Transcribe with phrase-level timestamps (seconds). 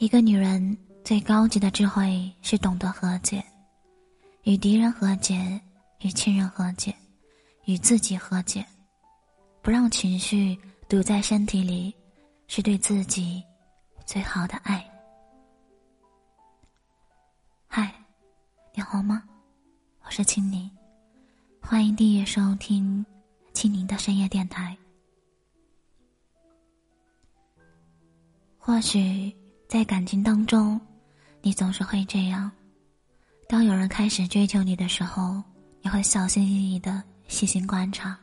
[0.00, 3.44] 一个女人最高级的智慧是懂得和解，
[4.44, 5.60] 与敌人和解，
[6.00, 6.96] 与亲人和解，
[7.66, 8.64] 与自己和解，
[9.60, 10.58] 不让情绪
[10.88, 11.94] 堵在身体里，
[12.46, 13.44] 是对自己
[14.06, 14.82] 最好的爱。
[17.66, 17.94] 嗨，
[18.72, 19.22] 你好吗？
[20.02, 20.70] 我是青柠，
[21.60, 23.04] 欢迎订阅收听
[23.52, 24.74] 青柠的深夜电台。
[28.56, 29.30] 或许。
[29.70, 30.80] 在感情当中，
[31.42, 32.50] 你总是会这样：
[33.48, 35.40] 当有人开始追求你的时候，
[35.80, 38.18] 你会小心翼翼的细心观察，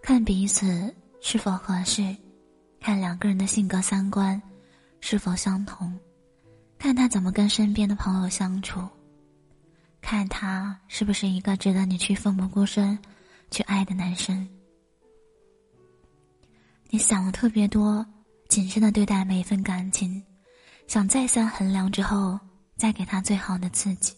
[0.00, 2.16] 看彼此是否合适，
[2.78, 4.40] 看两个人的性格三观
[5.00, 5.92] 是否相同，
[6.78, 8.80] 看他怎么跟身边的朋友相处，
[10.00, 12.96] 看他是不是一个值得你去奋不顾身
[13.50, 14.48] 去爱的男生。
[16.90, 18.06] 你想的特别多，
[18.48, 20.22] 谨慎的对待每一份感情。
[20.90, 22.36] 想再三衡量之后，
[22.76, 24.12] 再给他最好的刺激。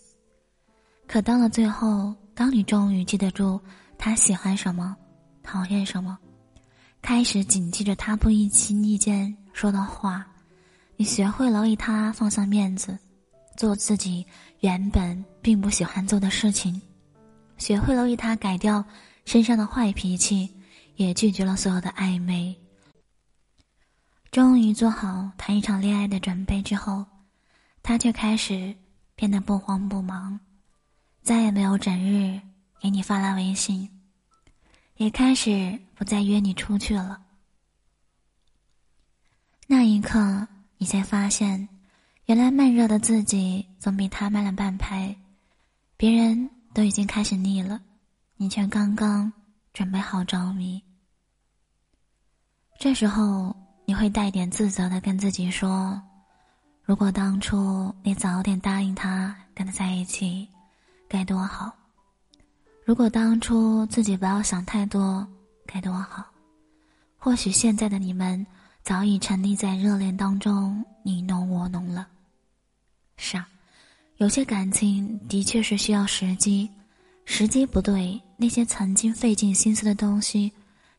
[1.06, 3.60] 可到了最后，当你终于记得住
[3.98, 4.96] 他喜欢什么，
[5.42, 6.16] 讨厌什么，
[7.02, 10.26] 开始谨记着他不经意间说的话，
[10.96, 12.98] 你学会了为他放下面子，
[13.54, 14.26] 做自己
[14.60, 16.80] 原本并不喜欢做的事情，
[17.58, 18.82] 学会了为他改掉
[19.26, 20.48] 身上的坏脾气，
[20.96, 22.56] 也拒绝了所有的暧昧。
[24.32, 27.04] 终于做好谈一场恋爱的准备之后，
[27.82, 28.74] 他却开始
[29.14, 30.40] 变得不慌不忙，
[31.20, 32.40] 再也没有整日
[32.80, 33.90] 给你发来微信，
[34.96, 37.22] 也开始不再约你出去了。
[39.66, 41.68] 那一刻，你才发现，
[42.24, 45.14] 原来慢热的自己总比他慢了半拍，
[45.98, 47.82] 别人都已经开始腻了，
[48.36, 49.30] 你却刚刚
[49.74, 50.82] 准备好着迷。
[52.78, 53.54] 这时候。
[53.84, 56.00] 你会带点自责的跟自己说
[56.84, 60.48] ：“如果当初你早点答应他跟他在一起，
[61.08, 61.70] 该多好！
[62.84, 65.26] 如果当初自己不要想太多，
[65.66, 66.24] 该多好！
[67.18, 68.44] 或许现在的你们
[68.82, 72.06] 早已沉溺在热恋当中，你侬我侬了。
[73.16, 73.46] 是啊，
[74.16, 76.70] 有些感情的确是需要时机，
[77.24, 80.50] 时机不对，那些曾经费尽心思的东西，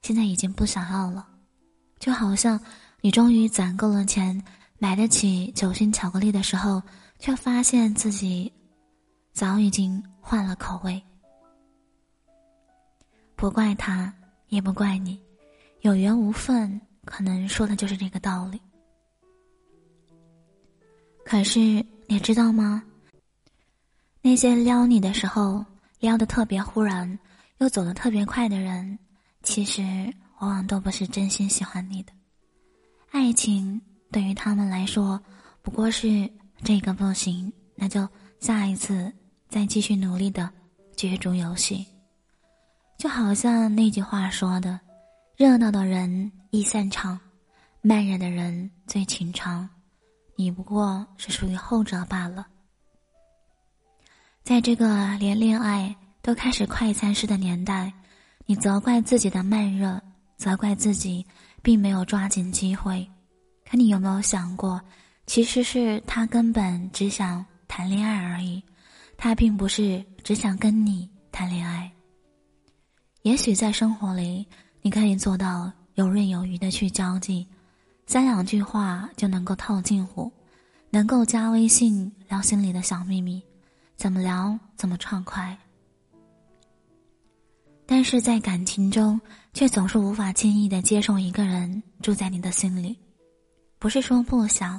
[0.01, 1.27] 现在已经不想要了。”
[2.03, 2.59] 就好像
[2.99, 4.43] 你终于攒够了钱，
[4.77, 6.83] 买得起酒心巧克力的时候，
[7.17, 8.51] 却发现自己
[9.31, 11.01] 早已经换了口味。
[13.37, 14.13] 不怪他，
[14.49, 15.17] 也不怪你，
[15.79, 18.59] 有缘无分，可能说的就是这个道理。
[21.23, 21.59] 可是
[22.07, 22.83] 你知道吗？
[24.21, 25.65] 那些撩你的时候
[26.01, 27.17] 撩的特别忽然，
[27.59, 28.99] 又走的特别快的人，
[29.41, 30.13] 其实。
[30.43, 32.11] 往往都不是真心喜欢你的，
[33.11, 33.81] 爱情
[34.11, 35.17] 对于他们来说，
[35.61, 36.29] 不过是
[36.65, 38.05] 这个不行，那就
[38.41, 39.09] 下一次
[39.47, 40.49] 再继续努力的
[40.97, 41.87] 角逐游戏。
[42.97, 44.77] 就好像那句话说的
[45.37, 47.17] ：“热闹的人易散场，
[47.81, 49.69] 慢热的人最情长。”
[50.35, 52.45] 你不过是属于后者罢了。
[54.43, 57.93] 在这个连恋爱都开始快餐式的年代，
[58.45, 60.01] 你责怪自己的慢热。
[60.43, 61.25] 责怪自己
[61.61, 63.09] 并没有抓紧机会，
[63.65, 64.81] 可你有没有想过，
[65.25, 68.61] 其实是他根本只想谈恋爱而已，
[69.15, 71.89] 他并不是只想跟你谈恋爱。
[73.21, 74.45] 也许在生活里，
[74.81, 77.47] 你可以做到游刃有余的去交际，
[78.05, 80.29] 三两句话就能够套近乎，
[80.89, 83.41] 能够加微信聊心里的小秘密，
[83.95, 85.57] 怎么聊怎么畅快。
[88.03, 89.17] 但是在感情中，
[89.53, 92.99] 却总是无法轻易的接受一个人住在你的心里，
[93.79, 94.77] 不是说不想，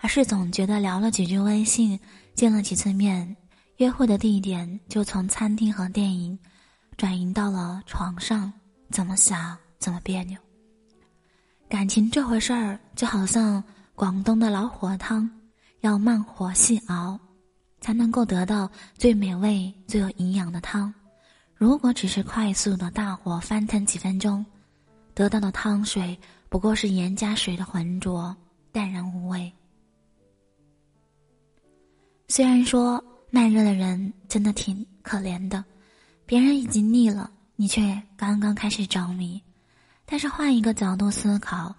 [0.00, 1.98] 而是总觉得聊了几句微信，
[2.34, 3.34] 见了几次面，
[3.78, 6.38] 约会的地点就从餐厅和电影，
[6.98, 8.52] 转移到了床上，
[8.90, 10.38] 怎么想怎么别扭。
[11.70, 13.64] 感情这回事儿，就好像
[13.94, 15.26] 广东的老火汤，
[15.80, 17.18] 要慢火细熬，
[17.80, 20.92] 才能够得到最美味、最有营养的汤。
[21.58, 24.46] 如果只是快速的大火翻腾几分钟，
[25.12, 26.16] 得到的汤水
[26.48, 28.34] 不过是盐加水的浑浊，
[28.70, 29.52] 淡然无味。
[32.28, 35.64] 虽然说慢热的人真的挺可怜的，
[36.24, 39.42] 别人已经腻了，你却刚刚开始着迷。
[40.06, 41.74] 但是换一个角度思考，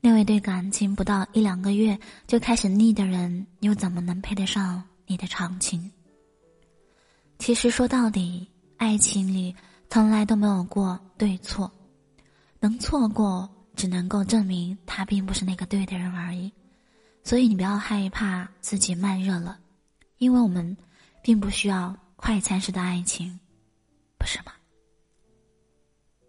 [0.00, 1.98] 那位对感情不到一两个月
[2.28, 5.90] 就开始腻的人，又怎么能配得上你的长情？
[7.40, 8.46] 其实说到底。
[8.78, 9.54] 爱情里
[9.90, 11.70] 从来都没有过对错，
[12.60, 16.50] 能错过只能够证明他并不是那个对的人而已。
[17.24, 19.58] 所以你不要害怕自己慢热了，
[20.18, 20.76] 因为我们
[21.22, 23.38] 并不需要快餐式的爱情。
[24.16, 24.52] 不是吗